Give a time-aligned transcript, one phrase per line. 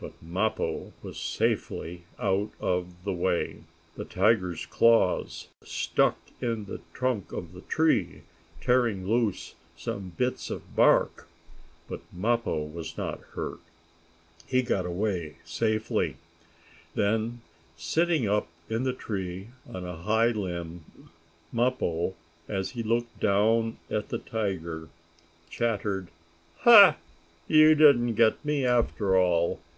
[0.00, 3.64] But Mappo was safely out of the way.
[3.96, 8.22] The tiger's claws stuck in the trunk of the tree,
[8.60, 11.26] tearing loose some bits of bark,
[11.88, 13.58] but Mappo was not hurt.
[14.46, 14.84] He got
[15.44, 16.16] safely away.
[16.94, 17.40] Then,
[17.76, 20.84] sitting up in the tree on a high limb,
[21.52, 22.14] Mappo,
[22.46, 24.90] as he looked down at the tiger,
[25.50, 26.06] chattered:
[26.58, 26.98] "Ha!
[27.48, 29.58] You didn't get me after all!